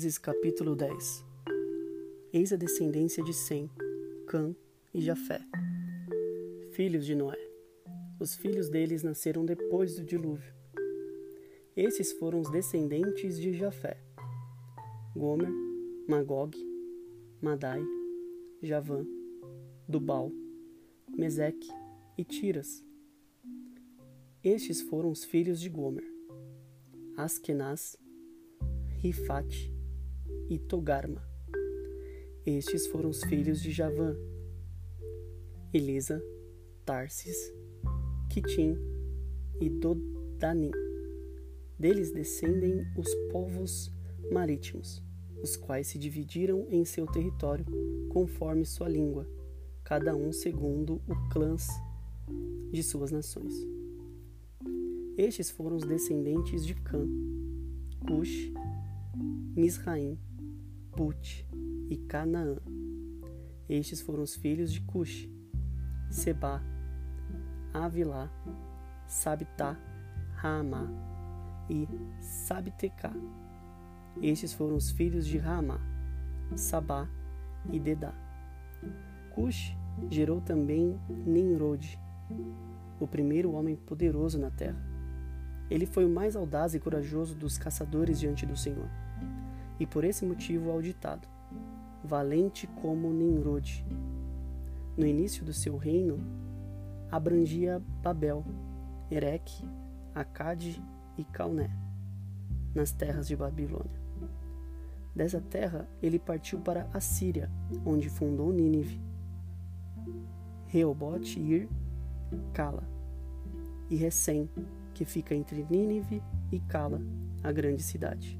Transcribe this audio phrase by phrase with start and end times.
[0.00, 1.26] Gênesis capítulo 10
[2.32, 3.68] Eis a descendência de Sem,
[4.26, 4.56] Cã
[4.94, 5.42] e Jafé,
[6.70, 7.36] filhos de Noé.
[8.18, 10.54] Os filhos deles nasceram depois do dilúvio.
[11.76, 13.98] Esses foram os descendentes de Jafé:
[15.14, 15.52] Gomer,
[16.08, 16.56] Magog,
[17.42, 17.84] Madai,
[18.62, 19.04] Javã,
[19.86, 20.32] Dubal,
[21.10, 21.68] Meseque
[22.16, 22.82] e Tiras.
[24.42, 26.10] Estes foram os filhos de Gomer:
[27.18, 27.98] Askenaz,
[28.96, 29.79] Rifate
[30.50, 31.22] e Togarma.
[32.44, 34.16] Estes foram os filhos de Javã,
[35.72, 36.20] Elisa,
[36.84, 37.54] Tarsis,
[38.28, 38.76] Quitim
[39.60, 40.72] e Dodanim.
[41.78, 43.92] Deles descendem os povos
[44.32, 45.00] marítimos,
[45.40, 47.64] os quais se dividiram em seu território
[48.08, 49.26] conforme sua língua,
[49.84, 51.68] cada um segundo o clãs
[52.72, 53.54] de suas nações.
[55.16, 57.06] Estes foram os descendentes de Cã,
[58.06, 58.52] Cush
[59.54, 60.18] Misraim,
[60.92, 61.46] Put
[61.88, 62.56] e Canaã.
[63.68, 65.28] Estes foram os filhos de Cush,
[66.10, 66.62] Seba,
[67.72, 68.30] Avilá,
[69.06, 69.78] Sabitá,
[70.34, 70.88] Ramá
[71.68, 71.88] e
[72.20, 73.12] Sabitecá.
[74.20, 75.80] Estes foram os filhos de Ramá,
[76.56, 77.08] Sabá
[77.70, 78.12] e Dedá.
[79.34, 79.76] Cush
[80.10, 81.98] gerou também Nimrod,
[82.98, 84.80] o primeiro homem poderoso na terra.
[85.70, 88.88] Ele foi o mais audaz e corajoso dos caçadores diante do Senhor
[89.80, 91.26] e por esse motivo ao ditado:
[92.04, 93.84] valente como Nimrod.
[94.96, 96.20] No início do seu reino,
[97.10, 98.44] abrangia Babel,
[99.10, 99.64] Ereque,
[100.14, 100.82] Acade
[101.16, 101.70] e Calné,
[102.74, 103.98] nas terras de Babilônia.
[105.14, 107.00] Dessa terra ele partiu para a
[107.84, 109.00] onde fundou Nínive,
[110.66, 111.68] Reobote, Ir,
[112.52, 112.84] Cala,
[113.88, 114.48] e Recém,
[114.94, 117.00] que fica entre Nínive e Cala,
[117.42, 118.38] a grande cidade.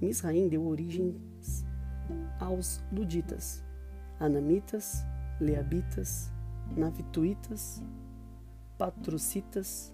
[0.00, 1.16] Misraim deu origem
[2.38, 3.62] aos Luditas,
[4.20, 5.04] Anamitas,
[5.40, 6.30] Leabitas,
[6.76, 7.82] Navituitas,
[8.78, 9.92] Patrocitas,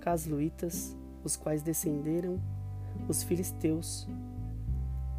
[0.00, 2.40] Casluitas, os quais descenderam
[3.08, 4.08] os filisteus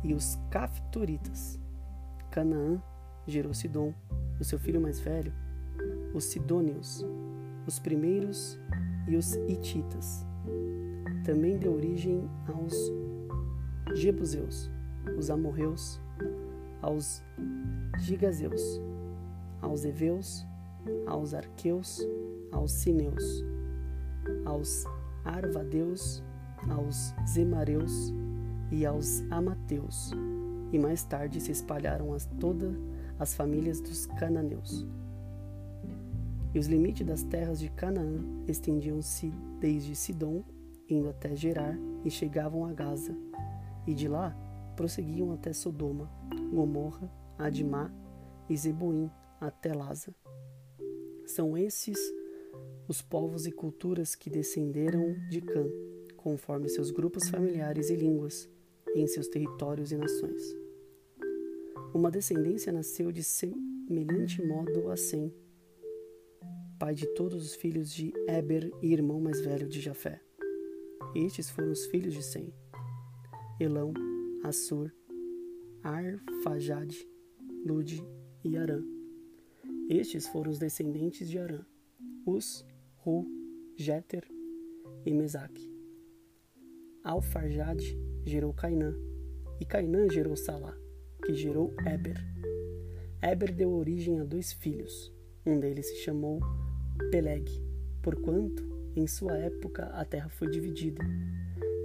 [0.04, 1.60] e os Caftoritas.
[2.30, 2.82] Canaã
[3.28, 3.94] gerou Sidom,
[4.40, 5.34] o seu filho mais velho,
[6.14, 7.06] os Sidônios,
[7.68, 8.60] os primeiros
[9.08, 10.26] e os Hititas.
[11.24, 12.74] Também deu origem aos
[13.94, 14.70] Jebuseus,
[15.18, 16.00] os amorreus,
[16.82, 17.24] aos
[18.00, 18.82] gigazeus,
[19.62, 20.46] aos heveus,
[21.06, 22.00] aos arqueus,
[22.52, 23.44] aos sineus,
[24.46, 24.86] aos
[25.24, 26.24] arvadeus,
[26.70, 28.14] aos zemareus
[28.72, 30.12] e aos amateus,
[30.72, 32.74] e mais tarde se espalharam as todas
[33.20, 34.88] as famílias dos cananeus.
[36.54, 40.44] E os limites das terras de Canaã estendiam-se desde Sidom,
[40.90, 43.16] indo até Gerar, e chegavam a Gaza,
[43.86, 44.36] e de lá
[44.76, 46.10] prosseguiam até Sodoma,
[46.52, 47.92] Gomorra, Adimá
[48.50, 49.10] e Zeboim
[49.40, 50.14] até Laza.
[51.26, 51.98] São esses
[52.88, 55.66] os povos e culturas que descenderam de Cã,
[56.18, 58.50] conforme seus grupos familiares e línguas,
[58.94, 60.44] em seus territórios e nações.
[61.94, 65.34] Uma descendência nasceu de semelhante modo a Sem,
[66.78, 70.22] pai de todos os filhos de Eber e irmão mais velho de Jafé.
[71.16, 72.54] Estes foram os filhos de Sem.
[73.62, 73.94] Elão,
[74.44, 74.92] Assur,
[75.84, 77.08] Arfajade,
[77.64, 78.04] Lude
[78.44, 78.82] e Arã.
[79.88, 81.64] Estes foram os descendentes de Arã,
[82.26, 82.66] Us,
[82.98, 83.24] Ru,
[83.76, 84.28] Jeter
[85.06, 85.72] e Mesaque.
[87.04, 87.96] Alfarjade
[88.26, 88.96] gerou Cainã,
[89.60, 90.76] e Cainã gerou Salá,
[91.24, 92.18] que gerou Eber.
[93.22, 95.14] Eber deu origem a dois filhos.
[95.46, 96.40] Um deles se chamou
[97.12, 97.48] Peleg,
[98.02, 98.64] porquanto,
[98.96, 101.04] em sua época, a terra foi dividida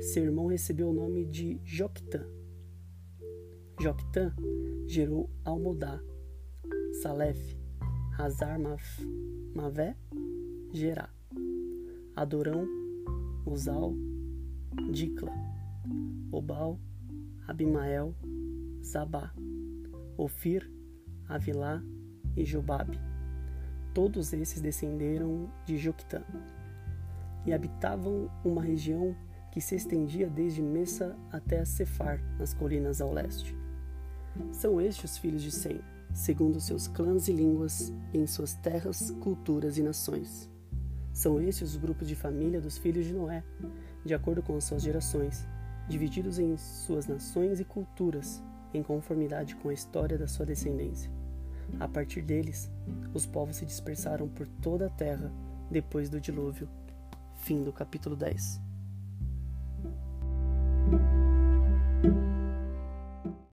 [0.01, 2.27] seu irmão recebeu o nome de Joctã.
[3.81, 4.35] Joctã
[4.87, 6.01] gerou Almodá,
[7.03, 7.57] Salef,
[8.19, 8.59] Hazar
[9.55, 9.97] Mavé,
[10.73, 11.09] Gerá,
[12.15, 12.67] Adorão,
[13.45, 13.95] Uzal,
[14.91, 15.33] Dicla,
[16.33, 16.79] Obal,
[17.47, 18.15] Abimael,
[18.83, 19.33] Zabá,
[20.17, 20.71] Ofir,
[21.29, 21.83] Avilá
[22.37, 22.99] e Jobabe.
[23.95, 26.23] Todos esses descenderam de Joctã
[27.47, 29.15] e habitavam uma região
[29.57, 33.57] que se estendia desde Messa até Cefar, nas colinas ao leste.
[34.53, 35.81] São estes os filhos de Sem,
[36.13, 40.51] segundo seus clãs e línguas, em suas terras, culturas e nações.
[41.11, 43.43] São estes os grupos de família dos filhos de Noé,
[44.05, 45.47] de acordo com as suas gerações,
[45.89, 48.43] divididos em suas nações e culturas,
[48.75, 51.11] em conformidade com a história da sua descendência.
[51.81, 52.71] A partir deles,
[53.15, 55.33] os povos se dispersaram por toda a terra
[55.71, 56.69] depois do dilúvio.
[57.37, 58.66] Fim do capítulo 10.